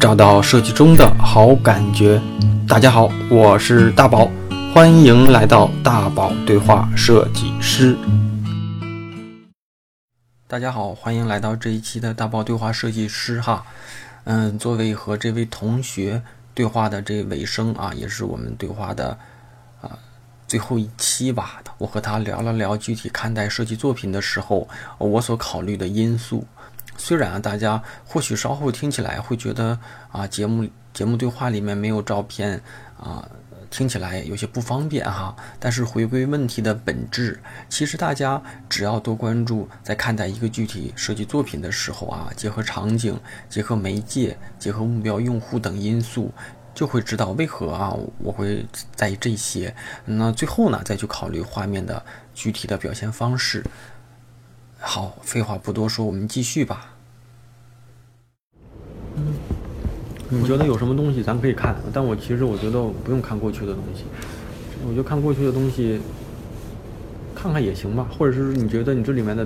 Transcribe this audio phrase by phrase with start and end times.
[0.00, 2.20] 找到设计中的好感觉。
[2.68, 4.30] 大家好，我是大宝，
[4.72, 7.96] 欢迎来到大宝对话设计师。
[10.46, 13.66] 大家好，欢迎来到这一期的大宝对话设计师哈。
[14.22, 16.22] 嗯，作为和这位同学
[16.54, 19.18] 对话的这尾声啊，也是我们对话的
[19.80, 19.98] 啊
[20.46, 21.60] 最后一期吧。
[21.76, 24.68] 我和他聊了聊具体看待设计作品的时候，
[24.98, 26.46] 我所考虑的因素。
[26.98, 29.78] 虽然啊，大家或许稍后听起来会觉得
[30.12, 32.60] 啊，节目节目对话里面没有照片
[33.00, 33.26] 啊，
[33.70, 35.34] 听起来有些不方便哈。
[35.60, 46.32] 但是回归问题的本质，其实大家只要多关注，在看待一个具体设计作品的时候啊，结合场景、结合媒介、结合目标用户等因素，
[46.74, 49.72] 就会知道为何啊我会在意这些。
[50.04, 53.64] 那最后呢，再去考虑画面的具体的表现方式。
[54.80, 56.94] 好，废话不多说，我们继续吧。
[59.16, 59.34] 嗯，
[60.28, 61.74] 你觉得有什么东西咱可以看？
[61.92, 64.04] 但我其实我觉得不用看过去的东西，
[64.86, 66.00] 我觉得看过去的东西，
[67.34, 68.06] 看看也行吧。
[68.16, 69.44] 或者是你觉得你这里面的，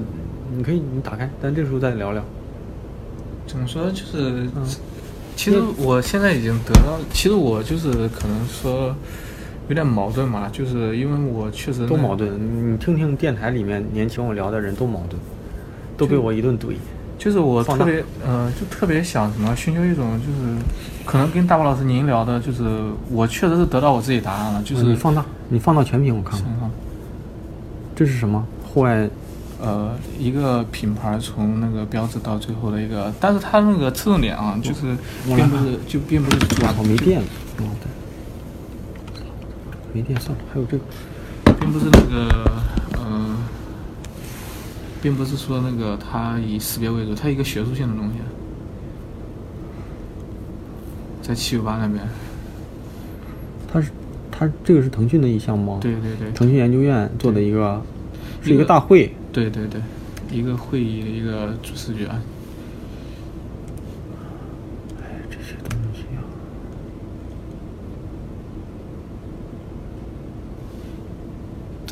[0.55, 2.23] 你可以你打开，但这时候再聊聊。
[3.47, 3.91] 怎么说？
[3.91, 4.49] 就是，
[5.35, 8.95] 其实我现在已经得到，其实我就是可能说。
[9.69, 12.31] 有点矛盾嘛，就是因为我确实都矛盾。
[12.73, 15.21] 你听听电台里面年轻我聊的人都矛盾，
[15.97, 16.75] 都被我一顿怼。
[17.19, 20.57] 就是我特别，呃，就特别想什么，寻求一种，就是
[21.07, 22.65] 可能跟大宝老师您聊的，就是
[23.11, 24.63] 我确实是得到我自己答案了。
[24.65, 26.71] 就是你放大，你放到全屏，我看看。
[27.95, 28.45] 这是什么？
[28.65, 29.09] 户外，
[29.61, 37.27] 呃，一个品牌从那个标志到最后的一个，但是它那个侧重点啊，就是并不是，就并不是主打没电了。
[39.93, 40.85] 没电算了，还有这个，
[41.61, 42.51] 并不是那个，
[42.95, 43.37] 呃，
[45.03, 48.15] 并不是说那个它以识别为主，它一个学术性的东西，
[51.21, 52.03] 在七九八那边，
[53.71, 53.91] 它是
[54.31, 55.79] 它这个是腾讯的一项吗？
[55.83, 57.83] 对对对，腾讯研究院做的一个，
[58.43, 59.81] 是一个大会，对对对，
[60.31, 62.09] 一个会议的一个主视觉。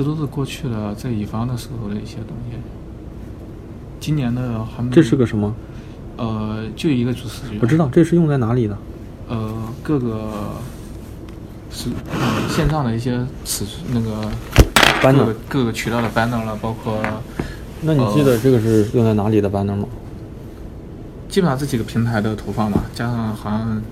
[0.01, 2.57] 这都是过去的在乙方的时候的一些东西。
[4.01, 4.91] 今年的还没。
[4.91, 5.55] 这是个什么？
[6.17, 7.59] 呃，就一个主视觉。
[7.61, 8.79] 我知道，这是用在哪里的？
[9.29, 9.53] 呃，
[9.83, 10.31] 各个
[11.71, 11.91] 是
[12.49, 14.23] 线上的一些尺那个
[15.03, 16.99] banner，各个渠道的 banner 了，包括。
[17.83, 19.87] 那你记得这个是用在哪里的 banner 吗？
[21.29, 23.83] 基本上这几个平台的投放吧，加上好像。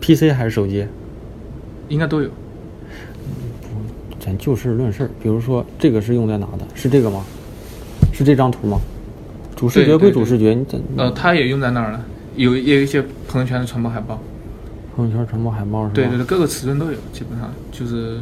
[0.00, 0.86] PC 还是手机？
[1.90, 2.30] 应该都有。
[4.24, 6.64] 咱就事论事，比如说这个是用在哪的？
[6.76, 7.24] 是这个吗？
[8.12, 8.80] 是这张图吗？
[9.56, 10.80] 主视觉归主视觉，你怎？
[10.96, 12.04] 呃，它也用在那儿了，
[12.36, 14.20] 有也有一些朋友圈的传播海报。
[14.94, 15.94] 朋友圈传播海报是吧？
[15.94, 18.20] 对对对，各个尺寸都有，基本上就是。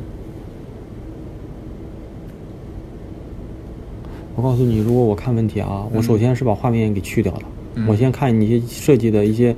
[4.37, 7.43] 我告诉你，如果我看问题啊，我首先是把画面给去掉了，
[7.87, 9.55] 我先看你一些设计的一些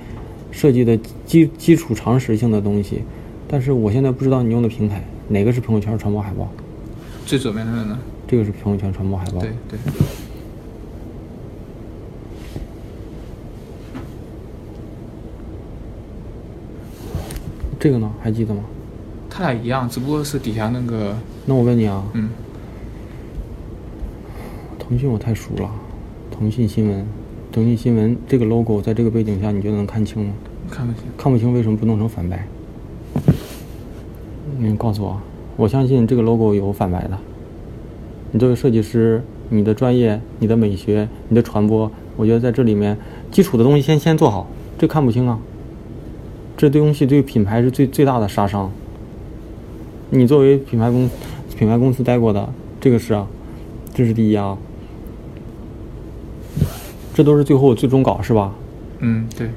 [0.51, 3.03] 设计的基基础常识性的东西，
[3.47, 5.05] 但是我现在不知道你用的平台。
[5.33, 6.47] 哪个是朋友圈传播海报？
[7.25, 7.99] 最左边那个呢？
[8.29, 9.41] 这个是朋友圈传播海报。
[9.41, 9.79] 对对。
[17.81, 18.13] 这个呢？
[18.21, 18.63] 还记得吗？
[19.31, 21.17] 它俩一样，只不过是底下那个。
[21.47, 22.05] 那我问你啊。
[22.13, 22.29] 嗯。
[24.79, 25.71] 腾讯我太熟了，
[26.31, 27.07] 腾讯新闻，
[27.51, 30.35] 腾讯新闻这个 logo 在这个背景下，你觉得能看清吗？
[30.71, 31.03] 看不清。
[31.17, 32.47] 看不清，为什么不弄成反白？
[34.69, 35.21] 你告诉我，
[35.57, 37.19] 我相信这个 logo 有反白的。
[38.31, 42.97] 你作为设计师，你的专业、你的美学、你的传播，我觉得在这里面
[43.33, 44.47] 基础的东西先先做好。
[44.79, 45.41] 这看不清啊，
[46.57, 48.71] 这东西对品牌是最最大的杀伤。
[50.11, 51.11] 你作为品牌公
[51.59, 52.49] 品牌公司待过的，
[52.81, 53.27] 这个是啊，
[53.93, 54.57] 这是第一啊。
[57.15, 58.55] 这都是最后最终稿是吧？
[59.01, 59.51] 嗯，对。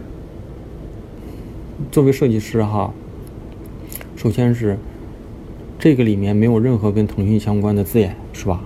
[1.91, 2.91] 作为设计师哈，
[4.15, 4.75] 首先是。
[5.85, 8.59] 这个里面没有任何跟腾讯相关的字眼，是吧？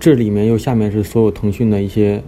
[0.00, 2.22] 这里面又下面是所有腾讯的一些，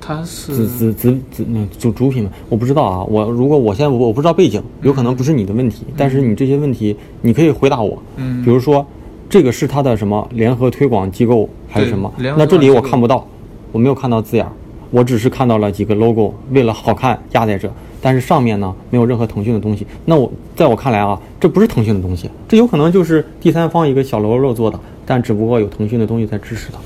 [0.00, 3.02] 它是子子子子那主主品们，我不知道啊。
[3.02, 8.00] 我如果我现在我我不知道背景，有可能不是你的问题，但是你这些问题你可以回答我。
[8.14, 8.44] 嗯。
[8.44, 8.86] 比如说，
[9.28, 12.12] 这个是它的什么联合推广机构还是什么？
[12.16, 13.26] 那这里我看不到，
[13.72, 14.46] 我没有看到字眼，
[14.92, 17.68] 我只是看到了几个 logo，为了好看压在这。
[18.00, 26.78] 但是上面呢没有任何腾讯的东西，那我在我看来啊，这不是腾讯的东西，这有可能就是第三方一个小喽啰做的，但只不过有腾讯的东西在支持它。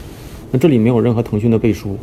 [0.50, 1.96] 那这里没有任何腾讯的背书，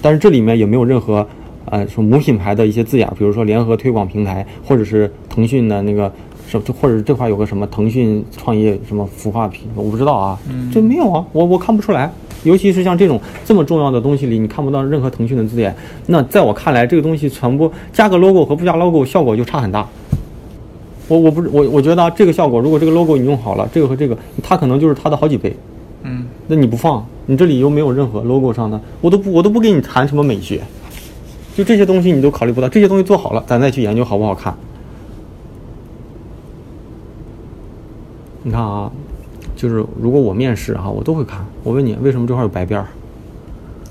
[0.00, 1.26] 但是这里面也没有任何
[1.66, 6.12] 呃，说母品牌的一些字眼，比如说联合推广平台，或者是腾讯的那个
[6.48, 10.38] 什，或者这块有个什么腾讯创业什么孵化品，我不知道啊，
[10.72, 12.12] 这没有啊，我我看不出来。
[12.44, 15.74] 尤其是像这种这么重要的东西里，你看不到任何腾讯的字眼，
[16.06, 19.86] 那在我看来，这个东西传播加个 logo 和不加 logo 效果就差很大。
[21.08, 25.54] 我我不是我我觉得啊这个效果，如果这个 logo 你用好了，这个和这个，它可能就是它的好几倍。
[26.04, 30.60] 嗯，那你不放，你这里又没有任何 logo 上的，我都不我都不跟你谈什么美学，
[31.54, 34.54] 就这些东西你都考虑不到，这些东西做好了，咱再去研究好不好看。
[38.42, 38.90] 你看啊。
[39.62, 41.46] 就是如果我面试哈，我都会看。
[41.62, 42.88] 我问你，为什么这块有白边儿？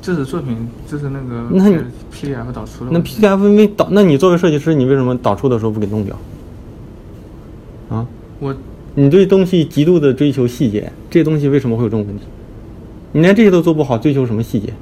[0.02, 1.78] 这是作品，这是那个那你
[2.14, 2.92] PDF 导出的。
[2.92, 6.18] 那 PDF 没导，那你作为设计师，你为什么导出的时候不给弄掉？
[7.90, 8.06] 啊？
[8.42, 8.54] 我，
[8.96, 12.26] 你对东西极度的追求细节，这些东西为什么会有这种问题？
[13.14, 14.74] 你连这些都做不好，追求什么细节？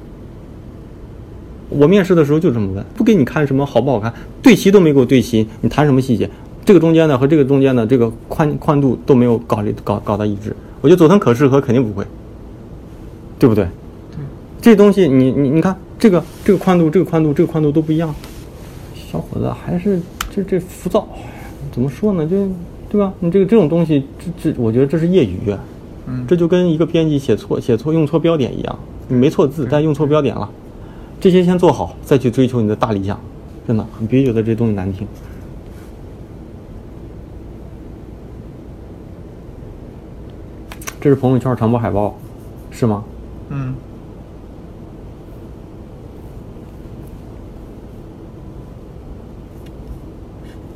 [1.68, 4.12] 我面试的时候就这么问，不给你看什么好不好看，
[4.42, 6.28] 对齐都没给我对齐，你谈什么细节？
[6.64, 10.54] 这个中间的和这个中间的这个宽宽度都没有搞搞搞到一致。
[10.80, 12.06] 我觉得佐藤可士和肯定不会，
[13.38, 13.64] 对不对？
[13.64, 14.24] 对，
[14.60, 18.14] 这东西你你你看，这个这个宽度，这个宽度，这个宽度都不一样。
[18.94, 20.00] 小伙子还是
[20.34, 21.06] 这这浮躁，
[21.72, 22.26] 怎么说呢？
[22.26, 22.48] 就
[22.88, 23.12] 对吧？
[23.20, 25.38] 你这个这种东西，这这，我觉得这是业余。
[26.06, 28.78] 嗯，这就跟一个编辑写错写错用错标点一样，
[29.08, 30.48] 你没错字，但用错标点了。
[31.20, 33.20] 这些先做好，再去追求你的大理想。
[33.68, 35.06] 真的，你别觉得这东西难听。
[41.00, 42.14] 这是朋友圈传播海报，
[42.70, 43.02] 是吗？
[43.48, 43.74] 嗯。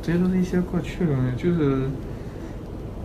[0.01, 1.87] 这些都是一些过去的东西，就是。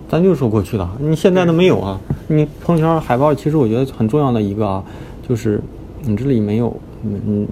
[0.08, 2.00] 咱就说过去的，你现在都没有啊！
[2.28, 4.82] 你朋友圈海报，其实我觉得很重要的一个啊，
[5.28, 5.60] 就是
[6.02, 7.46] 你这里没有，你你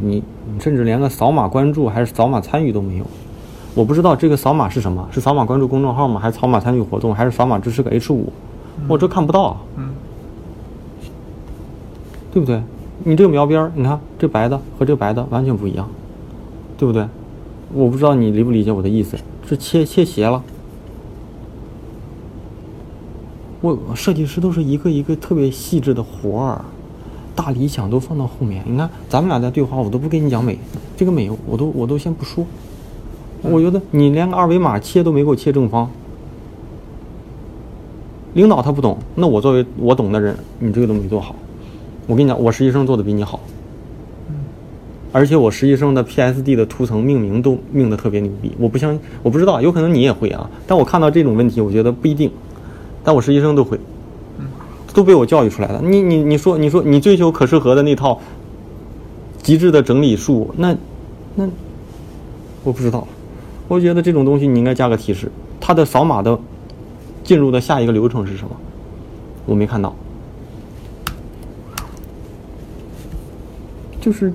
[0.00, 3.06] 你你甚至连个扫码关注还是扫码参与都没有。
[3.74, 6.18] 我不知道这个扫码是什么，是扫码关注公众号吗？
[6.18, 7.14] 还是扫码参与活动？
[7.14, 8.32] 还是扫码支持个 H 五？
[8.88, 9.90] 我这看不到，嗯，
[12.32, 12.62] 对不对？
[13.04, 15.88] 你这个描边你看这白的和这白的完全不一样，
[16.76, 17.06] 对不对？
[17.72, 19.16] 我不知道你理不理解我的意思，
[19.46, 20.42] 这切切斜了。
[23.60, 26.64] 我设计师都是一个一个特别细致的活儿，
[27.36, 28.64] 大理想都放到后面。
[28.66, 30.58] 你看咱们俩在对话，我都不跟你讲美，
[30.96, 32.44] 这个美我都我都先不说。
[33.42, 35.90] 我觉得你连个二维码切都没给我切正方。
[38.34, 41.34] 领导他不懂，那我作为我懂的人，你这个都没做好。
[42.06, 43.40] 我跟你讲，我实习生做的比你好。
[45.12, 48.52] 而且我实习生的 PSD 的图层命名都命的特别牛逼。
[48.58, 50.48] 我不相，我不知道，有可能你也会啊。
[50.68, 52.30] 但我看到这种问题，我觉得不一定。
[53.02, 53.78] 但我实习生都会，
[54.94, 55.80] 都被我教育出来的。
[55.82, 58.20] 你你你说你说你追求可视和的那套
[59.42, 60.76] 极致的整理术，那
[61.34, 61.48] 那
[62.62, 63.04] 我不知道。
[63.66, 65.30] 我觉得这种东西你应该加个提示，
[65.60, 66.38] 它的扫码的。
[67.22, 68.56] 进入的下一个流程是什么？
[69.46, 69.94] 我没看到。
[74.00, 74.32] 就是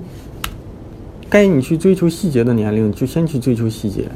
[1.28, 4.08] 该你去追求细节的年龄，就先去追求细节，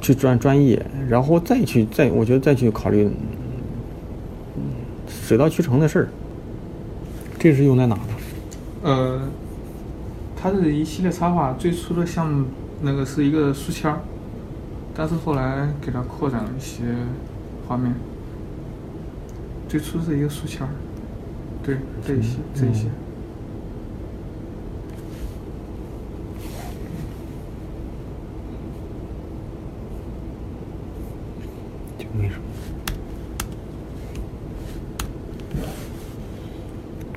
[0.00, 3.08] 去专专业，然后再去再，我觉得再去考虑
[5.08, 6.08] 水到渠成的事儿。
[7.38, 8.02] 这是用在哪呢？
[8.82, 9.20] 呃，
[10.34, 12.46] 它是一系列插画，最初的项目
[12.82, 14.00] 那个是一个书签儿，
[14.94, 16.82] 但是后来给它扩展了一些。
[17.66, 17.94] 画面，
[19.68, 20.68] 最初是一个书签儿，
[21.64, 22.84] 对，这一些，这一些，
[31.98, 32.42] 就没什么。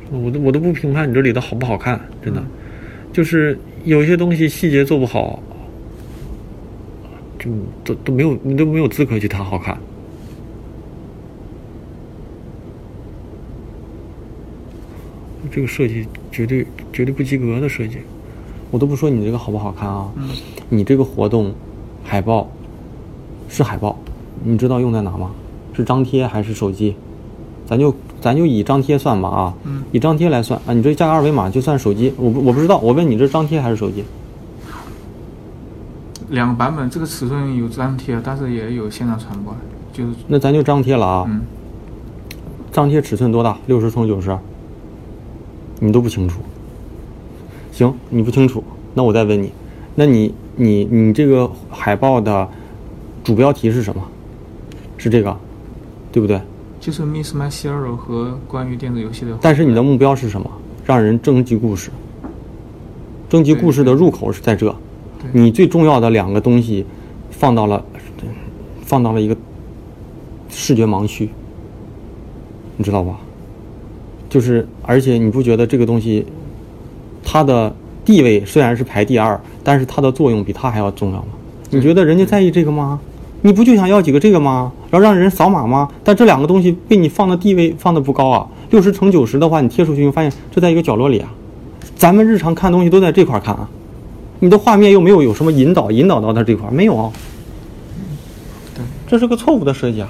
[0.09, 2.41] 我都我都不评判你这里的好不好看，真的，
[3.11, 5.43] 就是有些东西细节做不好，
[7.37, 7.51] 就
[7.83, 9.77] 都都没有，你都没有资格去谈好看。
[15.51, 17.97] 这个设计绝对绝对不及格的设计，
[18.71, 20.09] 我都不说你这个好不好看啊，
[20.69, 21.53] 你这个活动
[22.03, 22.49] 海报
[23.49, 23.97] 是海报，
[24.43, 25.31] 你知道用在哪吗？
[25.73, 26.95] 是张贴还是手机？
[27.65, 29.53] 咱就咱就以张贴算吧啊，
[29.91, 34.03] 以张贴来算啊，你这加个二维码就算手机，我不我不知道，我问你这张贴还是手机？
[36.29, 39.55] 两个版本，这个尺寸有张贴，但是也有线上传播，
[39.93, 41.41] 就是那咱就张贴了啊，
[42.71, 43.57] 张贴尺寸多大？
[43.67, 44.37] 六十乘九十。
[45.79, 46.39] 你都不清楚，
[47.71, 49.51] 行，你不清楚，那我再问你，
[49.95, 52.47] 那你你你这个海报的
[53.23, 54.03] 主标题是什么？
[54.97, 55.37] 是这个，
[56.11, 56.41] 对不对？
[56.79, 59.37] 就是 Miss My Hero 和关于电子游戏的。
[59.41, 60.49] 但是你的目标是什么？
[60.85, 61.91] 让人征集故事。
[63.29, 64.73] 征集故事的入口是在这，
[65.33, 66.85] 你最重要的两个东西
[67.29, 67.83] 放到了
[68.81, 69.35] 放到了一个
[70.49, 71.29] 视觉盲区，
[72.77, 73.19] 你知道吧？
[74.29, 76.25] 就是而且你不觉得这个东西
[77.23, 81.27] 它的地位虽然是排第二，但是它的作用比它还要重要吗？
[81.69, 82.99] 你觉得人家在意这个吗？
[83.41, 84.71] 你不就想要几个这个吗？
[84.89, 85.89] 然后让人扫码吗？
[86.03, 91.31] 但这两个东西被你放的地位放的不高啊，六十乘九十的话，你贴出去，你发现这在一个角落里啊。
[91.95, 93.69] 咱们日常看东西都在这块看啊，
[94.39, 97.11] 你的画面又没有有什么引导，引导到它这块没有啊？
[98.75, 100.09] 对，这是个错误的设计啊！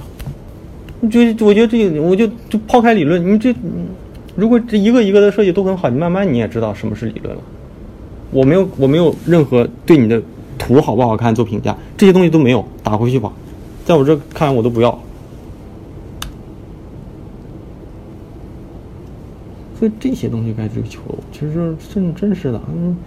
[0.99, 3.53] 你就我觉得这，我就就抛开理论，你这
[4.37, 7.41] 如果这一个一个的设计都很好，你慢慢你也知道什么是理论了。
[8.31, 10.21] 我没有，我没有任何对你的。
[10.59, 13.31] 图好不好看做评价，这些东西都没有，打回去吧，
[13.85, 14.89] 在我这看我都不要。
[19.77, 20.99] 所以这些东西该追求，
[21.31, 22.97] 其实真真是的，嗯，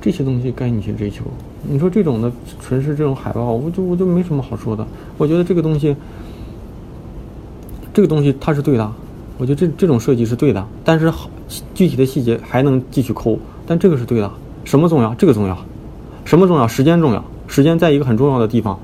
[0.00, 1.22] 这些东西该你去追求。
[1.62, 4.84] 你说这种的纯是这种海报，我就我就没什么好说的。
[5.16, 5.94] 我觉得这个东西，
[7.94, 8.92] 这个东西它是对的，
[9.42, 11.28] 我觉得这这种设计是对的，但是好
[11.74, 14.30] 具体的细节还能继续抠，但这个是对的。
[14.62, 15.12] 什么重要？
[15.16, 15.58] 这个重要。
[16.24, 16.68] 什么重要？
[16.68, 17.24] 时间重要。
[17.48, 18.78] 时间在一个很重要的地方，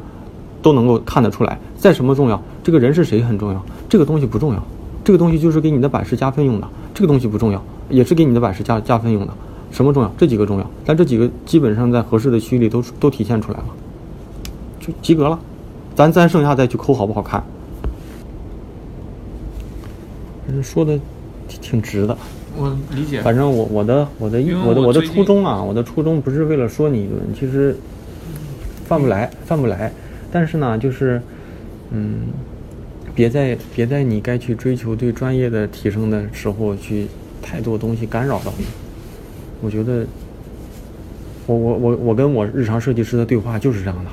[0.61, 1.57] 都能够看得出来。
[1.77, 2.43] 在什么重要？
[2.65, 3.65] 这个人是谁很重要。
[3.89, 4.61] 这个东西不重要。
[5.05, 6.67] 这个东西就是给你的版式加分用的。
[6.93, 9.33] 这个东西不重要，也是给你的版式加加分用的。
[9.71, 10.13] 什么重要？
[10.19, 10.69] 这几个重要。
[10.85, 13.67] 但这几个基本上在合适的区域里都都体现出来了，
[14.81, 15.39] 就及格了。
[15.95, 17.45] 咱咱剩下再去抠好不好看。
[20.63, 20.99] 说的
[21.49, 22.17] 挺挺直的。
[22.57, 27.77] 我理解，反正我我的我的我的我的初衷啊，我的初衷不是为了说你一顿，其实
[28.85, 29.93] 犯不来犯不来，
[30.33, 31.23] 但是呢，就是
[31.91, 32.29] 嗯，
[33.15, 37.07] 别在别在你该去追求对专业的提升的时候去
[37.41, 38.65] 太多东西干扰到你。
[39.61, 40.05] 我觉得
[41.47, 44.11] 我我我我跟我日常设计师的对话就是这样的，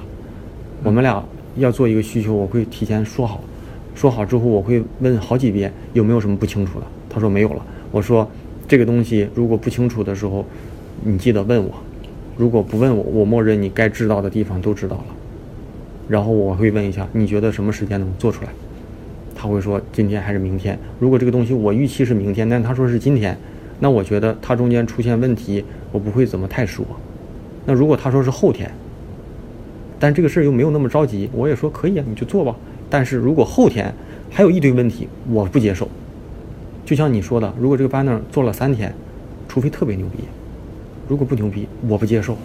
[0.84, 1.24] 我们俩
[1.58, 3.44] 要做一个需求，我会提前说好，
[3.96, 7.66] 说好之后我会问好几遍有没有什么不清楚的，他说没有了。
[7.92, 8.30] 我说，
[8.68, 10.46] 这个东西如果不清楚的时候，
[11.04, 11.72] 你记得问我；
[12.36, 15.06] 如果不问我，我默认你该知道的地方都知道了。
[16.10, 18.50] 然后我会问一下，你觉得什么时间能做出来？
[19.34, 20.78] 他会说今天还是明天。
[21.00, 23.38] 如果这个东西我预期是明天，但他说是今天，
[23.80, 26.86] 那我觉得他中间出现问题，我不会怎么太说。
[27.66, 28.70] 那如果他说是后天，
[29.98, 32.54] 但这个事儿又没有那么着急，我也说可以啊，你就做吧。
[32.90, 33.94] 但是如果后天
[34.30, 35.88] 还有一堆问题，我不接受。
[36.86, 38.94] 就像你说的，如果这个 banner 做了三天，
[39.48, 40.20] 除非特别牛逼，
[41.08, 42.38] 如果不牛逼，我不接受。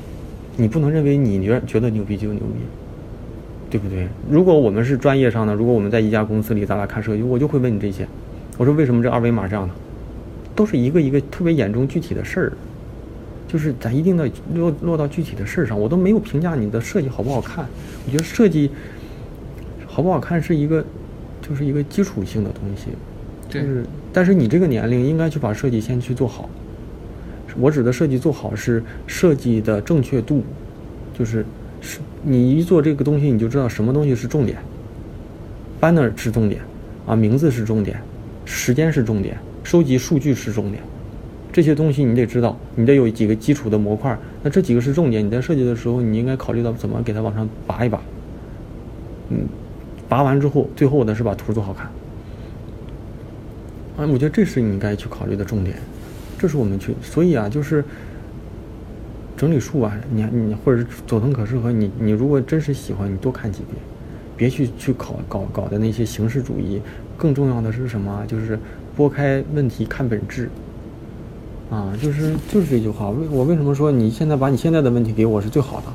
[0.57, 2.61] 你不能认为你觉觉得牛逼就牛逼，
[3.71, 4.09] 对不对？
[4.29, 8.07] 如果我们是专业上的，如果我们在一家公司里，咱俩看设计，我就会问你这些。
[8.59, 9.75] 我说为什么这二维码这样的？
[10.55, 12.53] 都是一个一个特别眼中具体的事儿，
[13.49, 15.81] 就是咱一定的落落到具体的事儿上。
[15.81, 17.67] 我都没有评价你的设计好不好看，
[18.05, 18.71] 我觉得设计
[20.01, 20.83] 好不好看是一个，
[21.43, 22.87] 就是一个基础性的东西。
[23.51, 26.49] 就是，但是你这个年龄应该去把设计先去做好。
[27.59, 30.43] 我指的设计做好是设计的正确度，
[31.13, 31.45] 就是
[31.83, 34.57] 是你一做这个东西，你就知道什么东西是重点。
[35.79, 36.63] banner 是重点，
[37.07, 38.01] 啊，名字是重点，
[38.47, 40.83] 时间是重点，收集数据是重点。
[41.53, 44.19] 这些东西你得知道，你得有几个基础的模块。
[44.43, 48.01] 那这几个是重点，你在设计的时候，你应该考虑到怎么给它往上拔一拔。
[49.33, 49.47] 嗯，
[50.11, 51.87] 拔完之后，最后的是把图做好看。
[53.97, 55.77] 啊，我觉得这是你应该去考虑的重点，
[56.37, 57.85] 这是我们去，所以啊，就是
[59.37, 63.77] 整理术啊，你你或者是佐藤可士和你，你如果真是喜欢，你多看几遍，
[64.37, 66.83] 别去去考搞搞的那些形式主义，
[67.17, 68.25] 更重要的是什么？
[68.27, 68.59] 就是
[68.97, 70.51] 拨开问题看本质。
[71.71, 75.87] 啊，就是就是这句话，为我为什么说你现在把你现在的问题给我是最好的？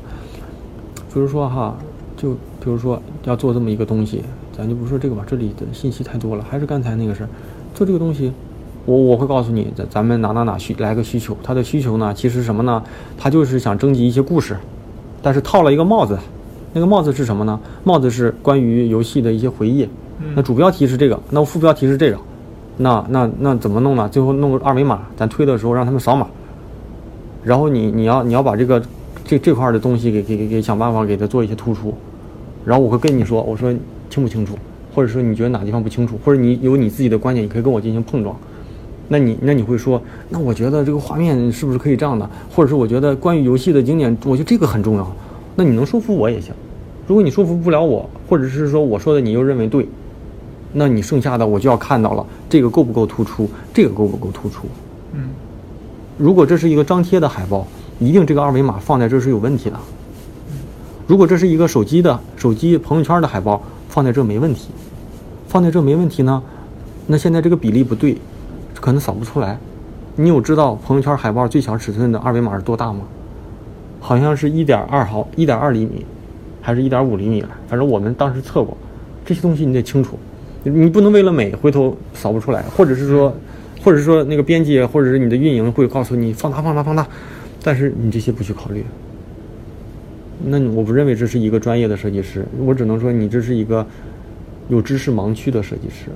[1.13, 1.77] 就是说哈，
[2.25, 4.23] 就比如说要做这么一个东西，
[4.57, 7.29] 咱就不说这个吧，这里的信息太多了，还是刚才那个事儿。
[7.75, 8.31] 做这个东西，
[8.87, 12.81] 我我会告诉你，咱咱们哪哪哪需来个需求，他的需求呢，其实什么呢？
[13.15, 14.57] 他就是想征集一些故事，
[15.21, 16.17] 但是套了一个帽子，
[16.73, 17.59] 那个帽子是什么呢？
[17.83, 19.87] 帽子是关于游戏的一些回忆。
[20.33, 22.17] 那主标题是这个，那副标题是这个，
[22.77, 24.09] 那那那怎么弄呢？
[24.09, 26.25] 最后弄个二维码，咱推的时候让他们扫码，
[27.43, 28.81] 然后你你要你要把这个
[29.25, 31.93] 这这块的东西给给给给想办法给它做一些突出，
[32.65, 33.71] 然后我会跟你说，我说
[34.09, 34.57] 清不清楚？
[34.93, 38.35] 或者说你觉得哪地方不清楚，或者你有你自己的观点，你可以跟我进行碰撞。
[39.07, 42.27] 那你那你会说，那我觉得这个画面是不是可以这样的？
[42.49, 45.15] 或者是我觉得关于游戏的经典，我觉得这个很重要。
[45.55, 46.53] 那你能说服我也行。
[47.07, 49.87] 如果你说服不了我，或者是说我说的你又认为对，
[50.73, 53.47] 那你剩下的我就要看到了，这个够不够突出？
[53.73, 54.65] 这个够不够突出？
[55.13, 55.29] 嗯。
[56.17, 57.67] 如果这是一个张贴的海报，
[57.99, 59.77] 一定这个二维码放在这是有问题的。
[61.07, 64.69] 如果这是一个手机的手机朋友圈的海报，放在这没问题。
[65.47, 66.41] 放在这没问题呢？
[67.05, 68.17] 那现在这个比例不对，
[68.81, 69.57] 可能扫不出来。
[70.15, 73.01] 你有知道朋友圈海报最小尺寸的二维码是多大吗？
[73.99, 76.03] 好像是一点二毫一点二厘米，
[76.61, 77.49] 还是一点五厘米了？
[77.67, 78.75] 反正我们当时测过，
[79.23, 80.17] 这些东西你得清楚。
[80.63, 83.31] 你不能为了美回头扫不出来，或者是说，
[83.83, 87.07] 或者是说那个编辑或者是你的运营会告诉你放大放大放大，
[87.61, 88.83] 但是你这些不去考虑。
[90.43, 93.85] 那我不认为这是一个专业的设计师，我只能说你这是一个
[94.67, 96.11] 有知识盲区的设计师。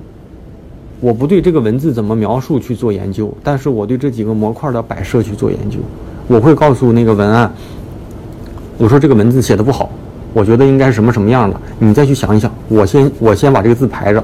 [1.00, 5.78] 我不对这个文字怎么描述去做研究，但是我对这几个模块的摆设去做研究。
[6.26, 7.50] 我会告诉那个文案，
[8.76, 9.90] 我说这个文字写的不好，
[10.34, 12.52] 我觉得应该是什么什么样的，你再去想一想。
[12.68, 14.22] 我先我先把这个字排着，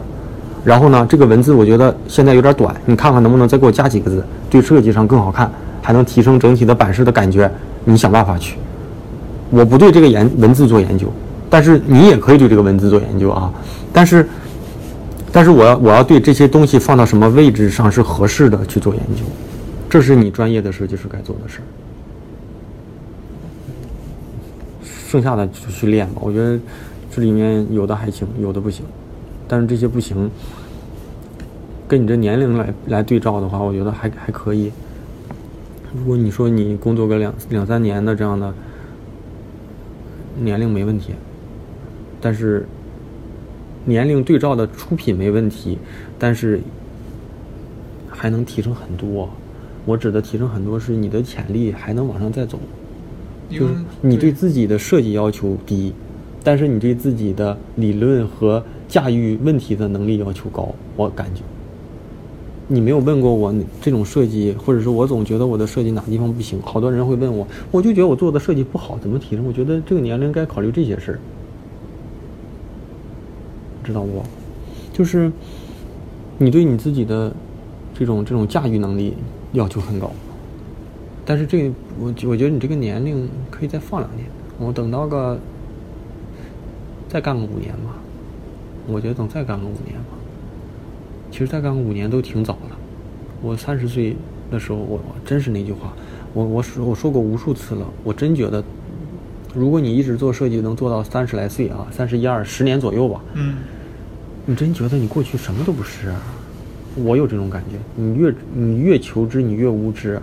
[0.65, 5.51] 然后呢，这个文字我觉得现在有点短，你看看能不能再给我加几个字，对设计上更好看，
[5.81, 7.51] 还能提升整体的版式的感觉，
[7.85, 8.59] 你想办法去。
[9.51, 11.07] 我不对这个研文字做研究，
[11.49, 13.53] 但是你也可以对这个文字做研究啊。
[13.93, 14.29] 但是，
[15.31, 19.23] 但是我要我要对这些东西放到什么位置上是合适的去做研究，
[19.89, 21.65] 这是你专业的设计师该做的事儿。
[25.09, 26.21] 剩下的就去练吧。
[26.21, 26.59] 我觉得
[27.11, 28.85] 这里面有的还行，有的不行。
[29.47, 30.29] 但是这些不行，
[31.87, 34.73] 跟你这年龄来来对照的话，我觉得还还可以。
[35.97, 38.53] 如果你说你工作个两两三年的这样的。
[40.39, 41.13] 年龄没问题，
[42.21, 42.67] 但是
[43.85, 45.79] 年龄对照的出品没问题，
[46.19, 46.61] 但是
[48.09, 49.29] 还能提升很多。
[49.85, 52.59] 我指的提升很多是你的潜力还能往上再走，
[53.49, 55.93] 就是你对自己的设计要求低，
[56.43, 60.75] 但是你对自己的理论和驾驭问题的能力要求高。
[60.97, 61.43] 我感觉。
[62.69, 66.61] 你没有问过我这种设计，或者是我总觉得我的设计哪地方不行。
[66.63, 69.45] 好多人会问我，我就觉得我做的设计不好，怎么提升？
[69.47, 71.19] 我觉得这个年龄该考虑这些事儿，
[73.85, 74.21] 知道不？
[74.93, 75.31] 就是
[76.39, 77.33] 你对你自己的
[77.97, 79.15] 这种这种驾驭能力
[79.53, 80.11] 要求很高，
[81.25, 84.27] 但是这我我觉得你这个年龄可以再放两年，
[84.59, 85.39] 我等到个
[87.09, 87.95] 再干个五年吧，
[88.89, 90.16] 我觉得等再干个五年吧。
[91.37, 92.79] 其实再干个五年都挺早了。
[93.43, 94.17] 我三十岁
[94.51, 95.93] 的时候，我真是那句话，
[96.33, 97.87] 我我说我说过无数次了。
[98.03, 98.65] 我真觉得，
[99.55, 103.21] 如果你一直做设计，能做到三十来岁啊，三十一二十年左右吧。
[103.35, 103.57] 嗯。
[104.47, 106.11] 你真觉得你过去什么都不是？
[107.05, 107.77] 我有这种感觉。
[107.97, 110.19] 你越你越求知，你越无知。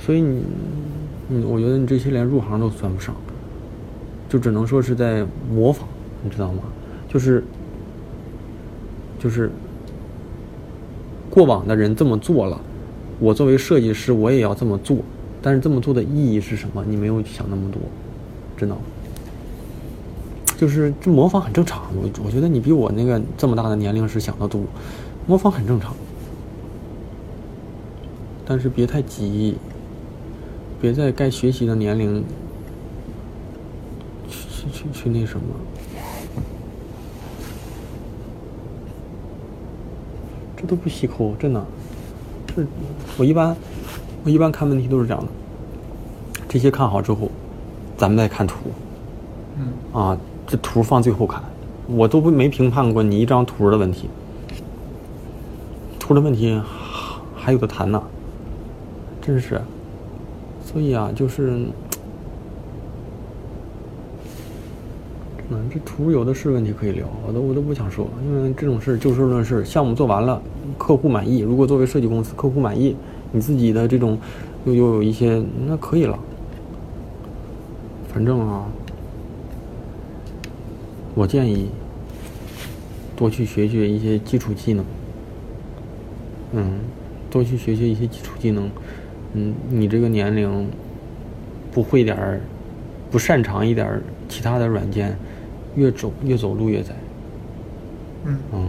[0.00, 0.42] 所以你，
[1.28, 3.14] 你我觉得你这些连入行都算不上，
[4.28, 5.86] 就只能说是在模仿，
[6.24, 6.64] 你知道吗？
[7.08, 7.44] 就是，
[9.20, 9.48] 就是。
[11.32, 12.60] 过往的人这么做了，
[13.18, 14.98] 我作为设计师，我也要这么做。
[15.40, 16.84] 但是这么做的意义是什么？
[16.86, 17.80] 你没有想那么多，
[18.54, 18.76] 真的。
[20.58, 24.60] 就是这模仿很正常，我我觉得你比我那个这么大的年龄时想的多，
[25.26, 25.94] 模仿很正常。
[28.44, 29.56] 但是别太急，
[30.82, 32.22] 别在该学习的年龄
[34.28, 35.46] 去去去去那什么。
[40.66, 41.64] 都不细抠，真的。
[42.46, 42.64] 这
[43.16, 43.56] 我一般，
[44.24, 45.28] 我一般看问题都是这样的。
[46.48, 47.30] 这些看好之后，
[47.96, 48.56] 咱们再看图。
[49.58, 49.72] 嗯。
[49.92, 51.42] 啊，这图放最后看，
[51.86, 54.08] 我都不没评判过你一张图的问题。
[55.98, 56.60] 图的问题
[57.34, 58.02] 还有的谈呢，
[59.20, 59.60] 真是。
[60.64, 61.66] 所以啊，就是。
[65.72, 69.64] 这图有的是问题可以聊，我都我都不想说，因为这种事就事论事。
[69.64, 70.42] 项目做完了，
[70.76, 71.38] 客户满意。
[71.38, 72.94] 如果作为设计公司，客户满意，
[73.30, 74.18] 你自己的这种
[74.66, 76.18] 又又有一些，那可以了。
[78.12, 78.66] 反正啊，
[81.14, 81.70] 我建议
[83.16, 84.84] 多去学学一些基础技能。
[86.52, 86.80] 嗯，
[87.30, 88.70] 多去学学一些基础技能。
[89.32, 90.68] 嗯，你这个年龄
[91.70, 92.40] 不会点儿，
[93.10, 95.16] 不擅长一点儿其他的软件。
[95.74, 96.94] 越走越走路越窄。
[98.24, 98.68] 嗯嗯，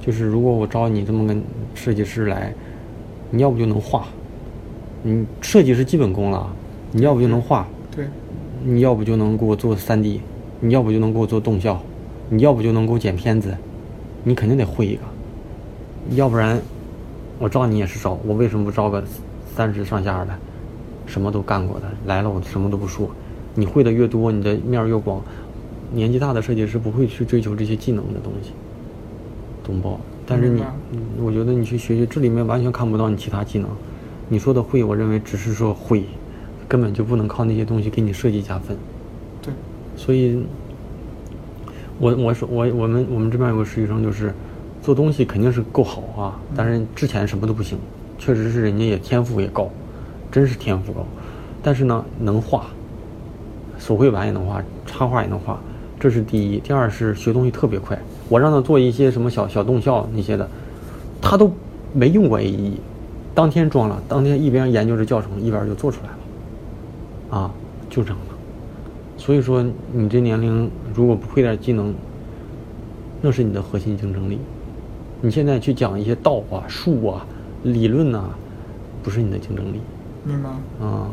[0.00, 1.36] 就是如果我招你这么个
[1.74, 2.52] 设计师来，
[3.30, 4.08] 你要不就能画，
[5.02, 6.50] 你设计是基本功了，
[6.90, 8.06] 你要不就能画，对，
[8.64, 10.20] 你要不就能给我做三 D，
[10.58, 11.80] 你要不就能给我做动效，
[12.28, 13.56] 你要不就能给我剪片子，
[14.24, 15.02] 你肯定得会一个，
[16.16, 16.60] 要不然
[17.38, 19.04] 我招你也是招，我为什么不招个
[19.54, 20.30] 三十上下的，
[21.06, 23.08] 什么都干过的来了我什么都不说，
[23.54, 25.22] 你会的越多，你的面越广。
[25.92, 28.52] 年纪大的设计师不会去追求这些技能的东西，
[29.64, 29.98] 懂不？
[30.26, 30.62] 但是你，
[31.20, 33.68] 我觉得你去学学，这里面完全看不到你其他技能。
[34.28, 36.04] 你说的会，我认为只是说会，
[36.68, 38.76] 根本就不能靠那些东西给你设计加分。
[39.40, 39.54] 对，
[39.96, 40.44] 所以，
[41.98, 44.34] 我我说我我们我们这边有个实习生，就是
[44.82, 47.78] 做东西肯定是够好啊，但是之前什么都不行，
[48.18, 49.70] 确实是人家也天赋也高，
[50.30, 51.06] 真是天赋高，
[51.62, 52.66] 但是呢能画，
[53.78, 55.58] 手绘板也能画，插画也能画，
[56.00, 56.58] 这是第一。
[56.60, 60.48] 第二是学东西特别快，我让他做一些什么小小动效那些的，
[61.20, 61.50] 他都
[61.92, 62.72] 没用过 AE。
[63.34, 67.50] 当天装了，当天一边研究着教程，一边就做出来了，啊，
[67.88, 68.34] 就这样的。
[69.16, 71.94] 所以说，你这年龄如果不会点技能，
[73.20, 74.38] 那是你的核心竞争力。
[75.20, 77.26] 你现在去讲一些道啊、术啊、
[77.62, 78.24] 理论呐，
[79.02, 79.80] 不是你的竞争力。
[80.24, 80.48] 明白。
[80.84, 81.10] 啊，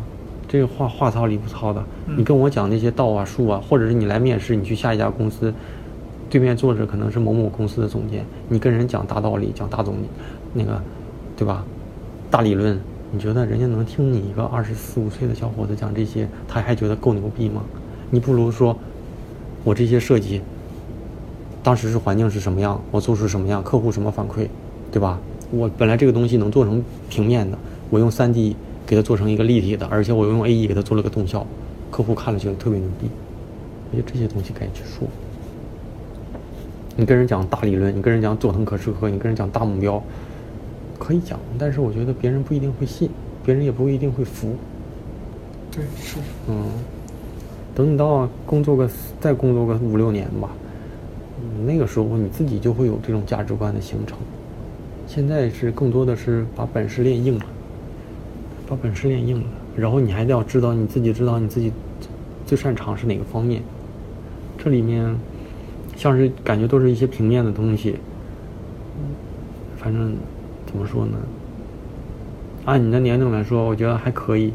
[0.48, 1.84] 这个话话糙理不糙的。
[2.18, 5.54] 你跟我讲那些道啊、术啊，或者是你来面试，你去下一家公司，
[6.30, 9.96] 对面坐着可能是某某公司的总监，你跟人讲大道理、讲大总，
[10.54, 10.82] 那个，
[11.36, 11.64] 对吧？
[12.30, 12.80] 大理论，
[13.12, 17.62] 你觉得人家能听你一个二十四五岁的小伙子讲这些，他还觉得够牛逼吗？
[18.10, 18.78] 你不如说，
[19.64, 20.42] 我这些设计，
[21.64, 24.48] 当时是环境是什么样，我做出什么样，客户什么反馈，
[24.92, 25.20] 对吧？
[25.52, 27.58] 我本来这个东西能做成平面的，
[27.90, 31.46] 我用三 D 给它做成一个立体的，而且我用 AE 给它做了个动效，
[31.92, 33.08] 客户看了觉得特别牛逼。
[33.92, 35.08] 我觉得这些东西该去说。
[36.98, 40.02] 你跟人讲大理论，你跟人讲佐藤可士和，你跟人讲大目标。
[40.98, 43.10] 可以讲，但是我觉得别人不一定会信，
[43.46, 44.56] 别人也不一定会服。
[45.70, 46.18] 对，是。
[46.48, 46.64] 嗯，
[47.76, 50.50] 等你到工作个再工作个五六年吧，
[51.66, 54.18] 那个时候你自己就会有这种价值观的形成。
[55.06, 57.46] 现在是更多的是把本事练硬了，
[58.76, 61.72] 本事练硬了，然后你还得要知道你自己知道你自己
[62.46, 63.62] 最擅长是哪个方面。
[64.58, 65.16] 这里面
[65.96, 67.96] 像是感觉都是一些平面的东西，
[69.78, 70.16] 反正。
[70.68, 71.14] 怎么说呢？
[72.66, 74.52] 按你的年龄来说，我觉得还可以，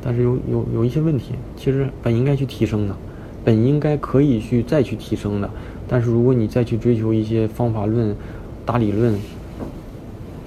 [0.00, 2.94] 但是有有有一些问题，其实本应该去提升的，
[3.44, 5.50] 本应该可以去再去提升的。
[5.88, 8.14] 但是如果你再去追求一些方法论、
[8.64, 9.18] 大理论，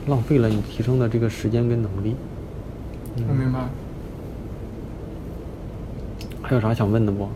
[0.08, 2.16] 浪费了你提升的这个时间跟能力。
[3.28, 3.60] 我明白。
[6.42, 7.28] 还有啥想问的不？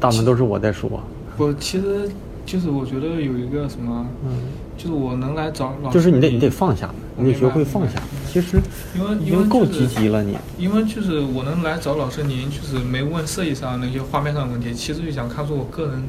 [0.00, 1.02] 大部分都是我在说。
[1.38, 2.10] 我，其实
[2.44, 4.30] 就是我觉得有一个什么，嗯，
[4.76, 6.90] 就是我能来找老师，就是你得你得放下。
[7.16, 8.60] 你得学会放下，其实
[8.96, 10.36] 因为因为够积极了你。
[10.58, 16.02] 因为就是我能来找老师，您就是没问设计上那些画面上的问题，其实就想看出我个人，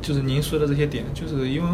[0.00, 1.68] 就是您说的这些点，就是因为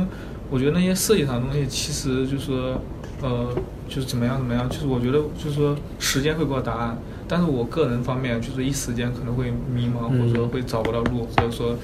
[0.51, 2.81] 我觉得那些设计上的东西，其实就是说，
[3.21, 3.49] 呃，
[3.89, 11.77] 就是怎么样怎么样，就是我觉得就是说时间会给我答案，但是我个人方面就是一时间可能会迷茫，或者说会找不到路，或者说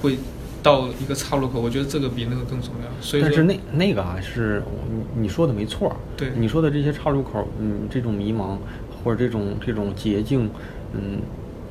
[0.00, 0.18] 会。
[0.62, 2.90] 到一个岔路口，我觉得这个比那个更重要。
[3.00, 4.60] 所以但是那那个啊，是
[5.14, 5.94] 你你说的没错。
[6.16, 8.56] 对，你说的这些岔路口，嗯，这种迷茫
[8.90, 10.50] 或者这种这种捷径，
[10.92, 11.20] 嗯，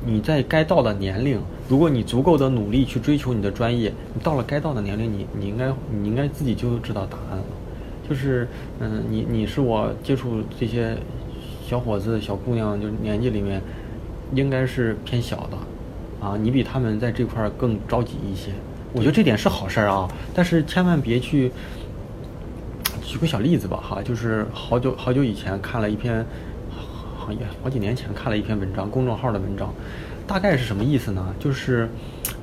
[0.02, 7.44] 你在该到的年龄，如果你足够的努力去追求你的专业，你到了该到的年龄，你你应该你应该自己就知道答案了。
[8.08, 8.46] 就是，
[8.80, 10.96] 嗯，你你是我接触这些
[11.66, 13.60] 小伙子、小姑娘，就年纪里面，
[14.34, 18.52] 应该是偏小的，啊，你比他们在这块儿更着急一些。
[18.92, 21.52] 我觉得这点是好事儿啊，但是千万别去。
[23.02, 26.26] 举个小例子吧，哈，就是好久好久以前看了一篇，
[27.16, 29.72] 好也好几年前看了一篇文章，公众号的文章，
[30.26, 31.34] 大概是什么意思呢？
[31.38, 31.88] 就是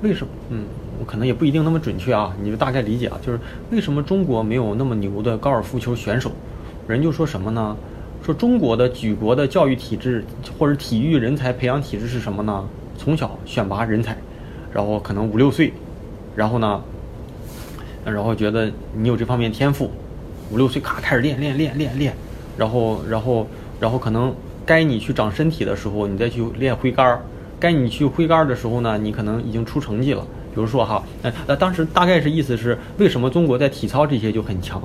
[0.01, 0.63] 为什么，嗯，
[1.05, 3.39] 可能也不一定那么准确啊，你就大概理解啊，就是
[3.71, 6.31] 为什么中国没有那么牛的高尔夫球选手？
[6.87, 7.75] 人就说什么呢？
[8.25, 10.23] 说中国的举国的教育体制
[10.57, 12.65] 或者体育人才培养体制是什么呢？
[12.97, 14.17] 从小选拔人才，
[14.73, 15.73] 然后可能五六岁。
[16.35, 16.81] 然后呢，
[18.05, 19.91] 然后觉得你有这方面天赋，
[20.51, 22.15] 五六岁咔开始练练练练练，
[22.57, 23.47] 然后然后
[23.79, 24.33] 然后可能
[24.65, 27.19] 该你去长身体的时候，你再去练挥杆儿；
[27.59, 30.25] 该你去挥杆儿的时候呢，你可能已经出成绩了。
[30.53, 34.81] 比如说哈，那那当时大概是意思是，为什么中国在体操这些就很强，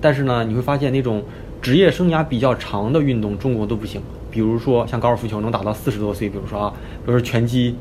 [0.00, 1.22] 但是呢，你会发现那种
[1.60, 4.00] 职业生涯比较长的运动，中国都不行。
[4.30, 7.74] 比如说像高尔夫球能打到四十多岁，比如说啊，比如说拳击。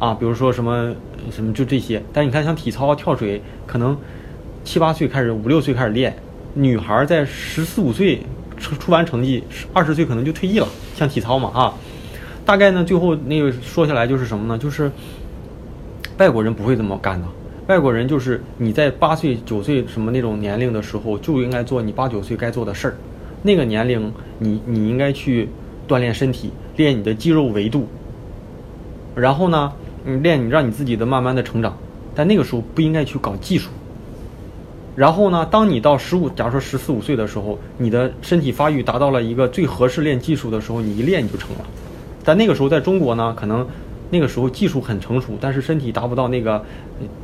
[0.00, 0.94] 啊，比如说什么
[1.30, 3.94] 什么就这些，但你看像体操、跳水，可能
[4.64, 6.16] 七八岁开始，五六岁开始练，
[6.54, 8.22] 女孩在十四五岁
[8.56, 10.66] 出出完成绩，二十岁可能就退役了。
[10.94, 11.74] 像体操嘛，啊，
[12.46, 14.56] 大概呢，最后那个说下来就是什么呢？
[14.56, 14.90] 就是
[16.20, 17.26] 外国人不会这么干的，
[17.66, 22.94] 外国人就是你在八岁、九岁什么那种年龄的时候，就应该做你八九岁该做的事儿。
[23.42, 25.48] 那个年龄，你你应该去
[25.88, 27.88] 锻炼身体，练你的肌肉维度，
[29.14, 29.72] 然后呢？
[30.04, 31.74] 你练，你让你自己的慢慢的成长，
[32.14, 33.70] 但那个时候不应该去搞技术。
[34.94, 41.64] 然后呢，当你到十五，假如说十四五岁的时候，你的身体发育达到了一个最合适练技术的时候，你一练你就成了。
[42.22, 43.66] 但那个时候在中国呢，可能
[44.10, 46.64] 那个时候技术很成熟，但是身体达不到那个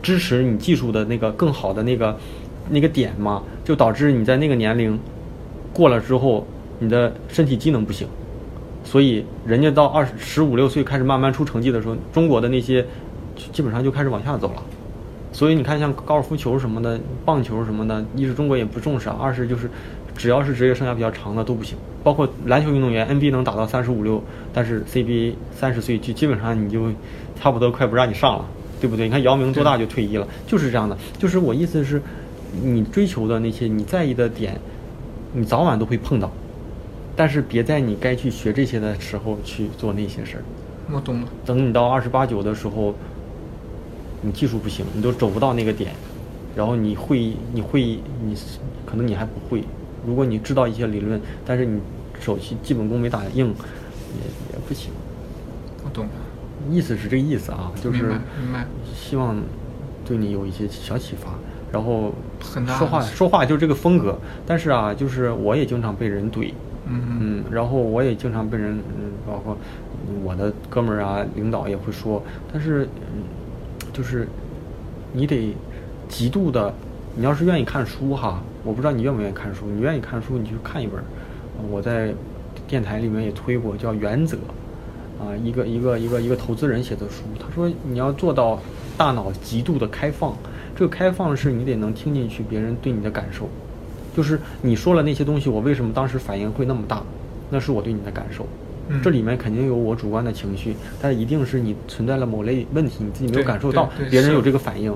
[0.03, 2.17] 支持你技术的那个更好的那个
[2.71, 4.99] 那个点嘛，就导致你在那个年龄
[5.73, 6.47] 过了之后，
[6.79, 8.07] 你的身体机能不行。
[8.85, 12.87] 所以人家到二十十五六岁开始慢慢出成绩的时候，中国的那些
[13.53, 14.63] 基本上就开始往下走了。
[15.33, 19.69] 所以你看，像高尔夫球什么的、棒球什么的，一是中国也不重视，二是就是
[20.17, 21.77] 只要是职业生涯比较长的都不行。
[22.03, 26.91] 包括篮球运动员，NBA 能打到三十五六，但是 CBA 三十岁就基本上你就
[27.39, 28.45] 差不多快不让你上了，
[28.81, 29.07] 对不对？
[29.07, 30.97] 你看姚明多大就退役了，就是这样的。
[31.19, 32.01] 就是我意思是，
[32.63, 34.61] 你追求的那些你在意的点，
[35.33, 36.31] 你早晚都会碰到，
[37.15, 40.43] 但是别在你该去学这些的时候去做那些事儿。
[40.93, 41.29] 我懂了。
[41.45, 42.95] 等你到二十八九的时候。
[44.23, 45.93] 你技术不行，你都走不到那个点，
[46.57, 48.35] 然后你会，你会，你
[48.85, 49.63] 可能你还不会。
[50.07, 51.81] 如果你知道一些理论，但是你
[52.21, 54.91] 手基基本功没打硬，也也不行。
[55.85, 56.11] 我懂了，
[56.71, 58.15] 意思是这个意思啊，就是，
[58.95, 59.37] 希望
[60.05, 61.33] 对你有一些小启发。
[61.73, 62.13] 然后
[62.79, 64.17] 说话说话就这个风格，
[64.47, 66.53] 但是啊，就是我也经常被人怼，
[66.87, 69.59] 嗯嗯，然后我也经常被人，嗯，包括
[70.23, 72.89] 我的哥们儿啊、领导也会说，但是。
[73.93, 74.29] 就是，
[75.15, 75.57] 你得
[76.07, 76.75] 极度的，
[77.19, 79.65] 你要是愿意看书哈，我不知道你愿不愿意看书。
[79.75, 81.03] 你愿意看书，你去看一本。
[81.71, 82.13] 我在
[82.69, 84.37] 电台里面也推过，叫《原则》，
[85.19, 87.23] 啊，一个一个一个一个投资人写的书。
[87.41, 88.61] 他说你要做到
[88.99, 90.37] 大脑极度的开放，
[90.77, 93.49] 这个开放是你得能听进去别人对你的感受。
[94.15, 97.03] 就是你说了那些东西，我为什么当时反应会那么大？
[97.49, 98.47] 那是我对你的感受。
[99.03, 104.95] 这里面肯定有我主观的情绪，但是一定是你存在了某类问题，你自己没有感受到，别人有这个反应，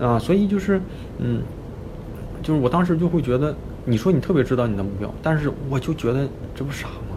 [0.00, 0.80] 啊，所以就是，
[1.18, 1.42] 嗯，
[2.42, 7.16] 就是我当时就会觉得，你说你特别知道你的目标，但是我就觉得这不傻吗？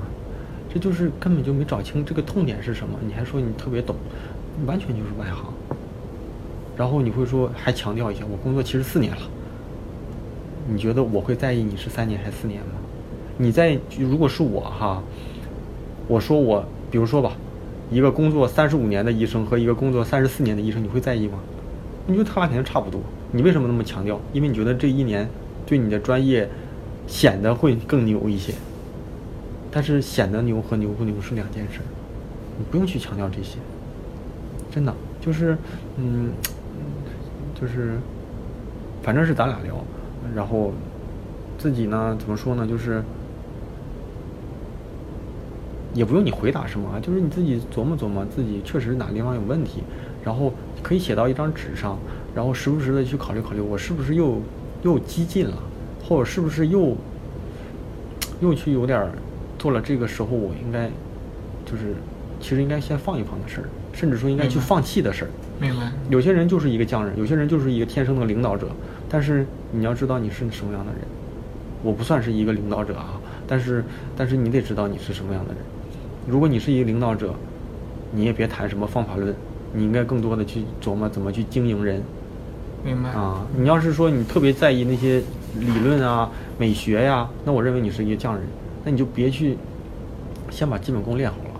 [0.73, 3.95] 这就是根本就没找清这个痛点是什么，你还说你特别懂，
[4.65, 5.53] 完全就是外行。
[6.77, 9.21] 然后你会说还强调一下，我工作其实四年了，
[10.67, 12.73] 你觉得我会在意你是三年还是四年吗？
[13.38, 15.01] 你在如果是我哈。
[16.07, 17.31] 我说我，比如说吧，
[17.89, 21.39] 一个工作三十五年的医生和一个工作三十四年的医生，你会在意吗？
[22.07, 23.01] 你觉得他俩肯定差不多。
[23.31, 24.19] 你为什么那么强调？
[24.33, 25.27] 因为你觉得这一年
[25.65, 26.49] 对你的专业
[27.07, 28.53] 显得会更牛一些。
[29.71, 31.81] 但是显得牛和牛不牛是两件事，
[32.57, 33.57] 你不用去强调这些。
[34.71, 35.57] 真的就是，
[35.97, 36.29] 嗯，
[37.59, 37.97] 就是，
[39.03, 39.75] 反正是咱俩聊，
[40.35, 40.71] 然后
[41.57, 42.65] 自己呢怎么说呢？
[42.67, 43.03] 就是。
[45.93, 49.81] 也不用你回答什么啊，就是你自己琢磨琢磨，自己确实哪地方有问题，
[50.25, 50.53] 然后
[50.85, 51.97] 可以写到一张纸上，
[52.35, 54.39] 然后时不时的去考虑考虑，我是不是又
[54.83, 55.57] 又激进了，
[56.07, 56.95] 或者是不是又
[58.39, 59.09] 又去有点
[59.57, 60.87] 做了这个时候我应该
[61.65, 61.95] 就是
[62.39, 65.31] 其实应该先放一放的事儿，甚至说应该去放弃的事儿。
[65.59, 65.91] 明白。
[66.07, 68.69] 有些人就是一个匠人，有些人就是一个天生的领导者，
[69.09, 71.01] 但是你要知道你是什么样的人。
[71.81, 73.83] 我不算是一个领导者啊，但是
[74.15, 75.63] 但是你得知道你是什么样的人。
[76.27, 77.33] 如果你是一个领导者，
[78.11, 79.33] 你也别谈什么方法论，
[79.75, 82.01] 你应该更多的去琢磨怎么去经营人。
[82.83, 83.45] 明白啊？
[83.57, 85.21] 你要是说你特别在意那些
[85.59, 88.43] 理论啊、美学呀，那我认为你是一个匠人，
[88.83, 89.57] 那你就别去
[90.51, 91.59] 先把基本功练好了。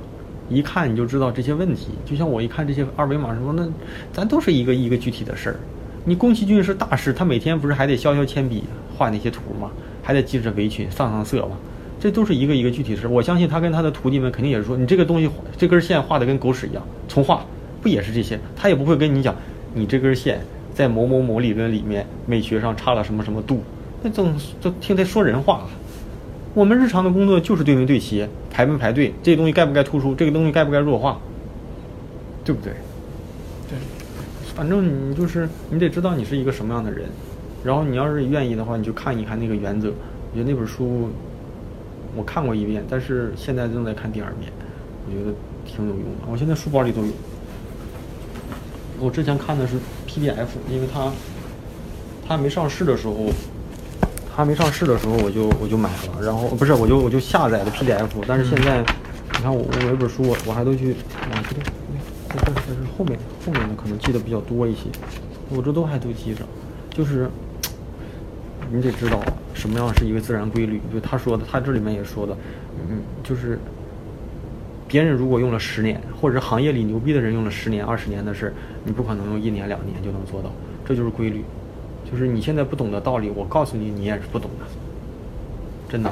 [0.50, 3.68] 一看你就知道这些问题，就像我一看这些二维码什么，那
[4.14, 5.56] 咱都是一个一个具体的事儿。
[6.04, 8.64] 你宫崎骏是大师，他每天不是还得削削铅笔
[8.96, 9.72] 画那些图吗？
[10.04, 11.58] 还得系着围裙上上色吗？
[12.00, 17.44] 这都是一个一个具体的事，我相信他跟他的徒弟们肯定也是说，你这个东西这根线画的跟狗屎一样，重画
[17.86, 18.40] 不也是这些？
[18.56, 19.36] 他也不会跟你讲，
[19.76, 20.42] 你这根线
[20.74, 23.62] 在某某某理论里面美学上差了什么什么度，
[24.02, 25.68] 那总就听他说人话。
[26.56, 31.20] 我们日常的工作就是对没对齐，排没排队，这东西该不该突出，这个东西该不该弱化，
[32.44, 32.74] 对不对？
[33.70, 33.78] 对，
[34.56, 37.08] 反正你就是你得知道你是一个什么样的人，
[37.64, 41.08] 然后你要是愿意的话，你就看一看那个原则，我觉得那本书。
[42.18, 44.50] 我看过一遍，但是现在正在看第二遍，
[45.06, 46.32] 我觉得挺有用的。
[46.32, 47.12] 我现在书包里都有。
[49.00, 49.76] 我之前看的是
[50.08, 51.12] PDF，因为它
[52.28, 53.30] 它没上市的时候，
[54.36, 58.08] 它没上市的时候我就我就买了，然后不是我就我就下载的 PDF。
[58.28, 58.80] 但是现在
[59.34, 60.94] 你看我我有本书我我还都去
[61.32, 61.62] 啊这个
[62.30, 64.82] 这这这是后面后面的可能记得比较多一些，
[65.50, 66.46] 我这都还都记着，
[66.90, 67.30] 就是
[68.72, 69.20] 你得知道。
[69.56, 70.82] 什么样是一个自然规律？
[70.94, 72.36] 就他说的，他这里面也说的，
[72.90, 73.58] 嗯，就是
[74.88, 80.52] 别人如果用了十年，或者行业里牛逼的人用了十年、二十年的事你不可能用一年两年就能做到。
[80.86, 81.44] 这就是规律，
[82.10, 84.66] 就是你现在不懂的道理，我告诉你，你也是不懂的，
[85.90, 86.12] 真的。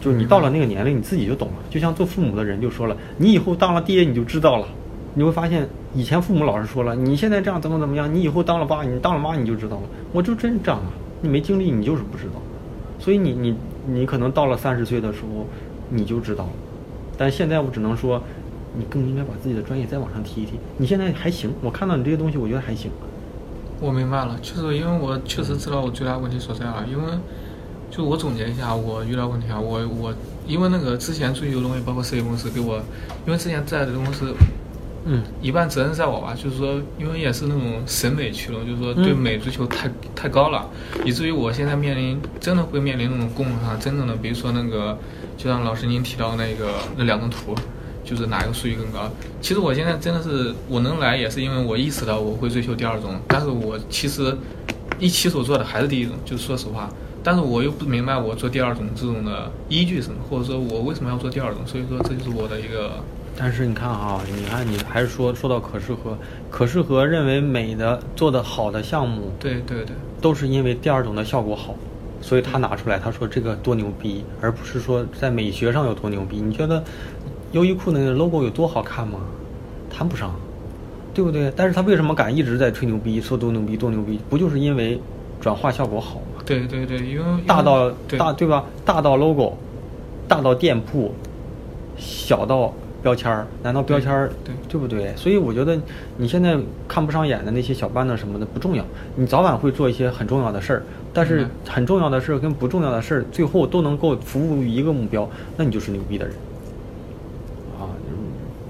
[0.00, 1.54] 就你到了那个年龄，你自己就懂了。
[1.70, 4.66] 就像做父母的人就说了，你以后当了爹你就知道了。
[5.14, 9.82] 你会发现，以前父母老是说了，你现在这样怎么怎么样，你以后当了爸，你当了妈你就知道了。
[10.12, 12.32] 我就真这样啊，你没经历你就是不知道。
[12.98, 13.56] 所以你你
[13.86, 15.46] 你可能到了三十岁的时候
[15.88, 16.50] 你就知道了。
[17.20, 18.22] 但现在我只能说，
[18.74, 20.52] 你更应该把自己的专业再往上提一提。
[20.78, 22.90] 你现在还行，我看到你这些东西，我觉得还行。
[23.78, 26.82] 我明白了，就是因为我确实知道我最大问题所在了。
[26.90, 27.12] 因为
[27.90, 30.14] 就我总结一下，我遇到问题啊，我我
[30.46, 32.78] 因为那个之前出去的东西，包括设计公司给我，
[33.26, 34.32] 因为之前在的公司，
[35.04, 40.68] 嗯，一半责任在我吧，就是说，因为也是那种审美驱动，就是说对美追求太太高了，
[41.04, 44.98] 以至于我现在面临真的会面临那种工作上真正的，比如说那个，
[45.36, 47.54] 就像老师您提到那个那两张图。
[48.02, 49.08] 就是哪个数据更高？
[49.40, 54.36] 其实我现在真的是我能来，也是因为我意识到我会追求第二种，但是我其实
[54.98, 56.88] 一起手做的还是第一种，就是说实话。
[57.22, 61.60] 但是我又不明白我做第二种这种的依据什么，或者说我为什么要做第二种？
[61.66, 62.94] 所以说这就是我的一个。
[63.36, 66.16] 但是你看啊，你看你还是说说到可视和
[66.50, 71.74] 可视和认为美的做的好的项目，对对对，都是因为第二种的效果好，
[72.20, 76.40] 所以他拿出来他说这个多牛逼，而不是说在美学上有多牛逼。
[76.40, 76.82] 你觉得？
[77.52, 79.18] 优衣库那个 logo 有多好看吗？
[79.92, 80.32] 谈不上，
[81.12, 81.52] 对不对？
[81.56, 84.20] 但是他为什么敢一直在吹牛逼，说多牛逼多牛逼？
[84.30, 85.00] 不就是因为
[85.40, 86.42] 转化效果好吗？
[86.46, 88.64] 对对对，因为大到大对吧？
[88.84, 89.54] 大到 logo，
[90.28, 91.12] 大到店铺，
[91.98, 95.14] 小到标签儿，难道标签儿对对不对？
[95.16, 95.78] 所以我觉得
[96.16, 98.84] 你现在看不上眼的那些小班子什么的不重要，
[99.16, 100.82] 你早晚会做一些很重要的事儿。
[101.12, 106.34] 但是很重要的事儿跟不重要的事儿，最后都能够服务于一个目标，那你就是牛逼的人
[107.80, 107.90] 啊。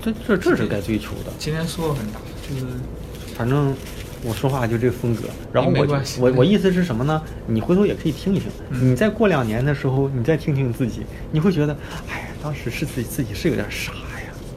[0.00, 1.32] 这这这是该追求的。
[1.38, 2.64] 今天收获很大，就是，
[3.34, 3.74] 反正
[4.24, 5.24] 我说话就这个风格。
[5.52, 7.20] 然后我我我意思是什么呢？
[7.46, 8.50] 你回头也可以听一听。
[8.70, 11.76] 你再过两年的时候，你再听听自己，你会觉得，
[12.08, 13.98] 哎呀，当时是自己自己是有点傻呀。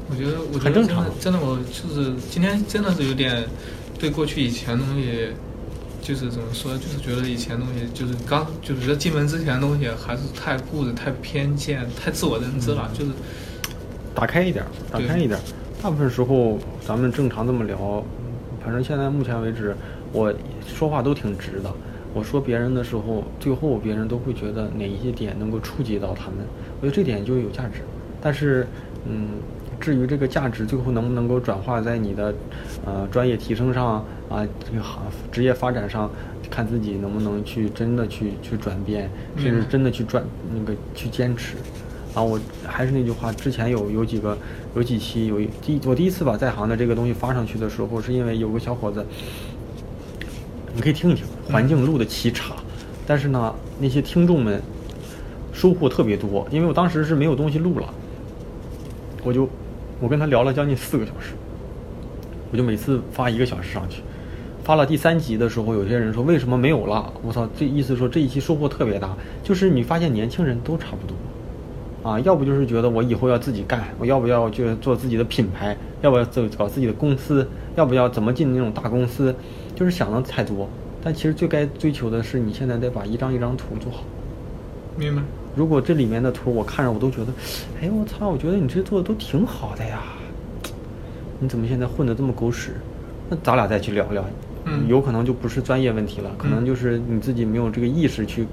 [0.10, 1.06] 我觉得我很正常。
[1.20, 3.44] 真的，我就是今天真的是有点
[3.98, 5.30] 对过去以前东西，
[6.02, 13.12] 就是怎么说，就是觉得以前东西就是刚就是进门之前东西还是太固执、太偏见、太自我认知了，就是。
[14.16, 15.40] 打开一点，打开一点。
[15.82, 18.04] 大部分时候，咱们正常这么聊，
[18.64, 19.76] 反正现在目前为止，
[20.12, 20.32] 我
[20.68, 21.74] 说话都挺直的。
[22.14, 26.46] 我说别人的时候，最后别人都会觉得哪一些点能够触及到他们，
[26.80, 27.82] 我觉得这点就有价值。
[28.22, 28.68] 但是，
[29.06, 29.30] 嗯，
[29.80, 32.34] 至于这个价值最后能不能够转化在你的
[32.86, 36.10] 呃专业提升上啊，这个行职业发展上，
[36.50, 41.56] 看自己能不能去真的去去转变，甚至真的去转那个去坚持。
[42.14, 44.38] 啊，我还是那句话，之前有有几个，
[44.76, 49.04] 有几期有第我第一次把在行的这个东西发上去的时候，是因为有个小伙子，
[50.76, 52.54] 你可以听一听，环境录的奇差，
[53.08, 54.62] 但是呢，那些听众们
[55.52, 57.92] 收获特别多，因为我当时是没有东西录了，
[59.24, 59.50] 我就
[60.04, 61.32] 我跟他聊了将近四个小时，
[62.52, 64.02] 我就每次发一个小时上去，
[64.62, 67.14] 发了第三集的时候，有些人说为什么没有了？
[67.22, 71.16] 我操，这意思说这一期收获特别大，就是你发现年轻人都差不多。
[72.04, 79.34] 啊，要不就是觉得我以后要自己干，我要不要就做自己的品牌，要不要走搞自己的公司，要不要怎么进那种大公司，
[79.74, 80.68] 就是想的太多。
[81.02, 84.04] 但其实最该追求的是，你现在得把一张一张图做好。
[84.98, 85.22] 明白。
[85.56, 87.34] 如果这里面的图我看着我都觉得，
[87.82, 90.02] 哎我操，我觉得你这做的都挺好的呀，
[91.40, 92.72] 你怎么现在混的这么狗屎？
[93.30, 94.24] 那咱俩再去聊聊，
[94.66, 98.46] 嗯，有可能就不是专业问题了，可能就是你自己没有这个意识去。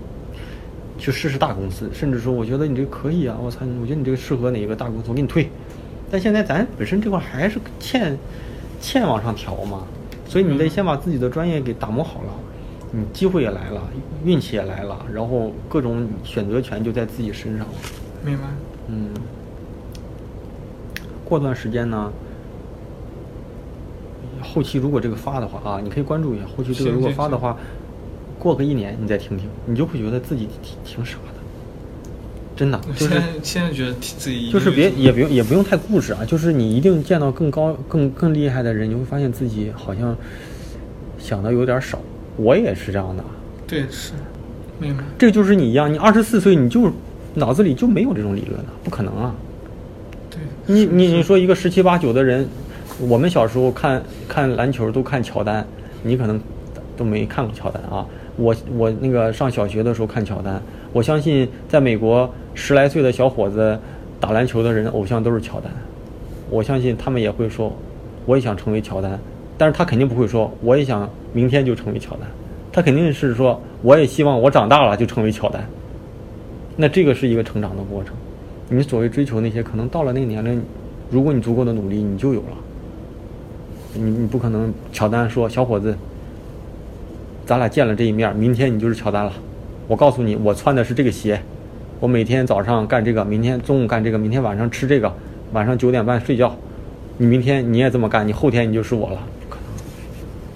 [0.99, 3.35] 去试试大公司，甚至说我觉得你这个可以啊！
[3.43, 5.49] 我操，我觉得你这个适合哪一个大公司，我给你推。
[6.11, 8.19] 但现在咱本身这块还是欠
[8.83, 9.85] 欠往上调嘛，
[10.29, 12.35] 所以你得先把自己的专业给打磨好了，
[12.93, 13.83] 你机会也来了，
[14.25, 17.75] 运气也来了，然后各种选择权就在自己身上了。
[18.25, 18.45] 明白。
[18.89, 19.09] 嗯。
[21.25, 22.13] 过段时间呢，
[24.43, 26.45] 后期如果这个发的话啊，你可以关注一下。
[26.57, 27.57] 后期这个如果发的话。
[28.43, 31.35] 过个一年，你再听听，你就会觉得自己挺挺傻的，
[32.57, 32.81] 真的。
[32.97, 40.17] 现在现在觉得自己就是别也不用也不用太固执啊，就是你一定见到更高更更厉害的人，你会发现自己好像
[41.19, 41.99] 想的有点少。
[42.43, 43.25] 我也是这样的。
[43.67, 44.13] 对，是，
[44.79, 45.05] 明白。
[45.19, 46.91] 这就是你一样，你二十四岁，你就
[47.35, 49.35] 脑子里就没有这种理论了，不可能啊。
[50.31, 50.39] 对。
[50.67, 52.49] 你你你说一个十七八九的人，
[53.01, 55.67] 我们小时候看看篮球都看乔丹，
[56.03, 56.41] 你可能
[56.97, 58.07] 都没看过乔丹啊。
[58.37, 60.63] 我我那个上小学的时候看乔丹，
[60.93, 63.79] 我相信在美国十来岁的小伙子
[64.19, 65.71] 打篮球的人偶像都是乔丹，
[66.49, 67.77] 我相信他们也会说，
[68.25, 69.19] 我也想成为乔丹，
[69.61, 72.21] 但是他肯定不会说我也想明天就成为乔丹，
[72.73, 75.63] 他肯定是说我也希望我长大了就成为乔丹，
[76.77, 78.15] 那这个是一个成长的过程。
[78.71, 80.63] 你所谓追求那些，可能到了那个年龄，
[81.11, 82.57] 如果你足够的努力，你就有了。
[83.93, 85.95] 你你不可能，乔丹说：“小伙子，
[87.45, 89.33] 咱俩见了这一面，明天你就是乔丹了。”
[89.89, 91.39] 我告诉你，我穿的是这个鞋，
[91.99, 95.13] 我每天早上干这个，明天中午干这个，明天晚上吃这个，
[95.53, 96.57] 晚上九点半睡觉。
[97.19, 99.19] 你明天你也这么干，你后天你就是我了。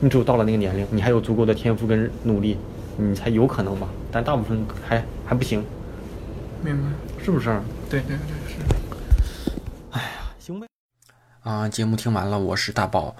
[0.05, 2.59] 你只有到了那个年龄，你还有足够的天赋跟努力，
[2.99, 3.89] 你才有可能吧。
[4.13, 5.65] 但大部分还还不行。
[6.63, 6.91] 明白？
[7.25, 7.59] 是不是？
[7.89, 8.59] 对对对，是。
[9.93, 10.67] 哎呀，行呗。
[11.41, 13.17] 啊，节目听完了，我是大宝。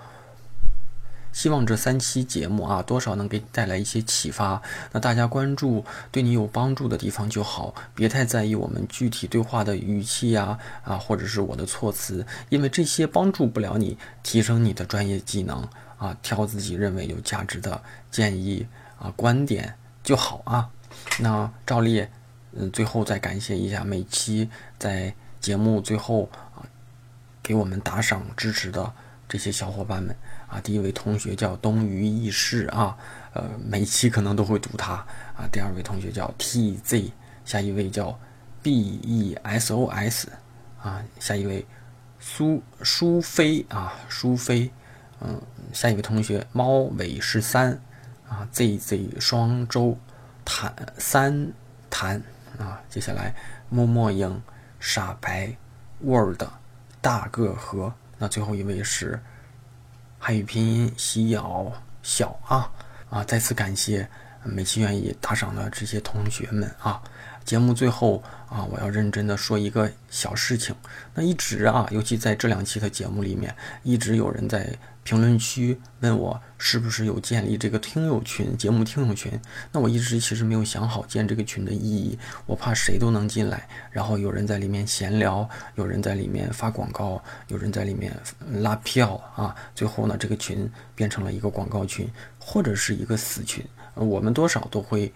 [1.33, 4.61] 希望这三期节目啊，多少能给你带来一些启发。
[4.93, 5.83] 那大家关注
[6.13, 15.67] 对你有帮助的地方就好，别太在意我们具体对话的语气呀，啊，或者是我的措辞，因为这些帮助不了你提升你的专业技能
[15.99, 16.17] 啊。
[16.23, 18.67] 挑自己认为有价值的建议
[18.99, 20.71] 啊观点就好啊。
[21.19, 22.07] 那照例，
[22.53, 26.63] 嗯，最后再感谢一下每期在节目最后啊
[27.43, 28.93] 给我们打赏支持的
[29.29, 30.15] 这些小伙伴们。
[30.47, 32.97] 啊，第一位同学叫东隅易逝啊，
[33.33, 34.93] 呃，每期可能都会读他
[35.35, 35.49] 啊。
[35.51, 37.11] 第二位同学叫 T Z，
[37.45, 38.17] 下一位叫
[38.63, 38.73] B
[39.03, 40.29] E S O S
[40.81, 41.67] 啊，下一位
[42.21, 44.71] 苏苏菲啊，苏菲，
[45.21, 45.43] 嗯，
[45.73, 47.81] 下一位同学猫尾十三
[48.29, 49.99] 啊，Z Z 双周
[50.45, 51.53] 谭三
[51.91, 52.23] 谭
[52.59, 53.35] 啊，接下来
[53.69, 54.43] 默默影
[54.79, 55.57] 傻白
[56.01, 56.43] Word
[57.01, 59.21] 大个和，那最后一位是。
[60.27, 61.71] 汉语拼音喜咬
[62.03, 62.73] 小啊
[63.11, 63.23] 啊！
[63.25, 64.09] 再次感谢
[64.43, 67.03] 美琪愿意打赏的这些同学们啊！
[67.45, 70.75] 节目最后啊，我要认真的说一个小事情。
[71.15, 74.77] 那一直啊，尤其在这两期的节目里面，一直有人在。
[75.05, 79.39] 评论区问我是不是有建立这个听友群、节目听友群？
[79.71, 88.17] 那我一直其实没有想好建这个群的意义，我怕谁都能进来，然后有人在里面闲聊，有人在里面发广告，有人在里面
[88.63, 93.63] 拉票啊，最后呢，这个群变成了一个广告群或者是一个死群。
[93.93, 95.13] 我们多少都会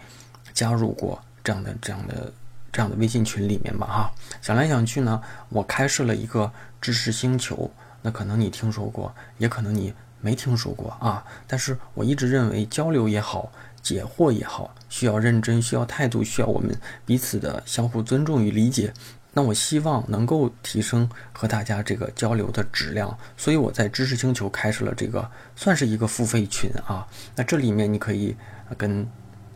[0.52, 1.18] 加入过
[1.48, 2.30] 这样的、这样的、
[2.70, 4.12] 这样的微信群里面吧，哈。
[4.42, 7.70] 想来想去呢，我开设了一个知识星球。
[8.02, 11.24] 那可能你听说过，也可能你没听说过啊。
[11.46, 18.92] 但是我一直认为，交流也好，解惑也好，需要认真，需要态度，需要我们彼此的相互尊重与理解。
[19.32, 27.06] 那我希望能够提升和大家这个交流的质量，所以我在知识星球开设了这个，算是一个付费群啊。
[27.34, 28.36] 那这里面你可以
[28.76, 29.08] 跟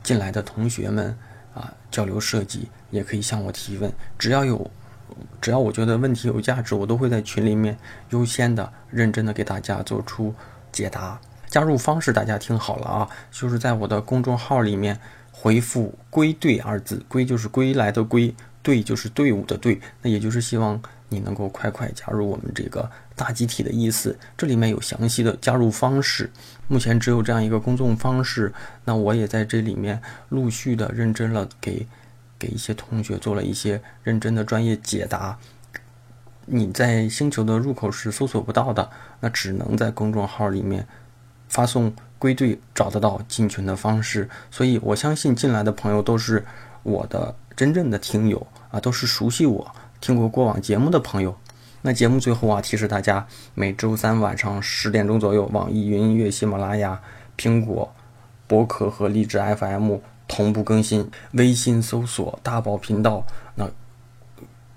[0.02, 1.16] 进来的同学们
[1.54, 4.70] 啊交流设计，也可以向我提问，只要有。
[5.42, 7.76] 只要我觉得问题有价值，我都会在群里面
[8.10, 10.34] 优先的、认真的给大家做出
[10.72, 11.20] 解答。
[11.48, 14.98] 加入方式大家听好了啊，就是在我的公众号里面
[15.30, 20.80] 回复“归队”二字，“归”就是归来的“归”，“队”就是队伍的“队”，那也就是希望
[21.10, 24.18] 你能够快快加入我们这个大集体的意思。
[24.36, 26.30] 这里面有详细的加入方式，
[26.68, 28.52] 目前只有这样一个公众方式。
[28.84, 31.86] 那我也在这里面陆续的认真了给。
[32.38, 35.38] 给一些同学做了一些认真的专业解答，
[36.46, 38.90] 你在星球的入口是搜索不到的，
[39.20, 40.84] 那只能在公众号里面
[41.48, 44.28] 发送归队找得到进群的方式。
[44.50, 46.44] 所以我相信进来的朋友都是
[46.82, 51.38] 我的真正的听友啊，都是熟悉我、听过过往节目的朋友。
[51.82, 57.00] 那节目最后啊，提示大家，每周三晚上十点钟左右，网易云音乐、喜马拉雅、
[57.36, 57.94] 苹果
[58.46, 59.98] 博客和荔枝 FM。
[60.28, 63.22] 同步更新，微信搜索“大宝频道”，
[63.54, 63.68] 那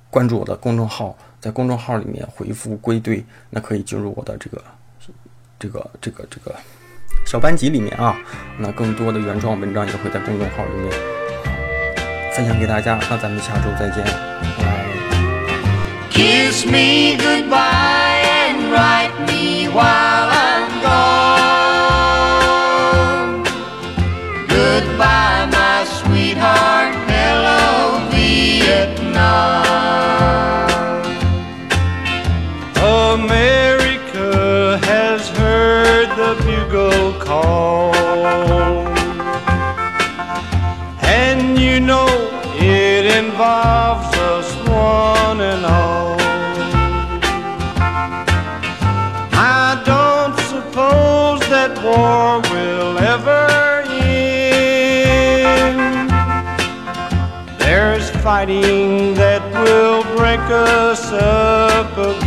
[0.10, 4.62] 关注我的公众号，在公众号里面回复“归队”，那可以进入我的这个
[5.58, 6.54] 这个这个这个
[7.26, 8.18] 小班级里面啊。
[8.60, 10.92] 那更多的原创文章也会在公众号里面
[12.34, 13.00] 分享给大家。
[13.10, 14.04] 那咱们下周再见，
[16.16, 20.05] Kiss me goodbye and write me while
[58.36, 62.25] fighting that will break us up again.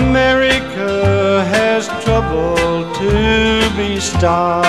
[0.00, 2.56] America has trouble
[3.00, 3.10] to
[3.76, 4.68] be stopped.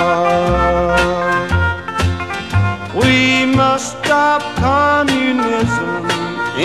[2.96, 6.06] We must stop communism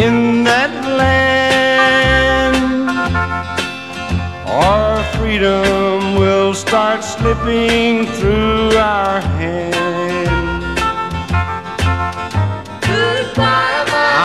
[0.05, 2.57] in that land.
[4.49, 9.75] Our freedom will start slipping through our hands.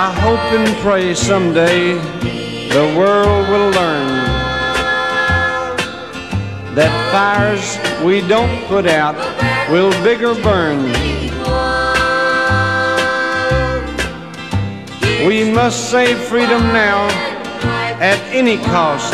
[0.02, 2.00] I hope and pray someday
[2.70, 4.09] the world will learn
[6.80, 7.76] that fires
[8.06, 9.16] we don't put out
[9.70, 10.80] will bigger burn.
[15.28, 17.08] We must save freedom now
[18.00, 19.14] at any cost.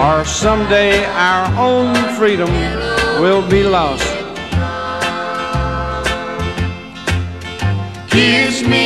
[0.00, 2.50] Or someday our own freedom
[3.20, 4.08] will be lost.
[8.08, 8.83] Kiss me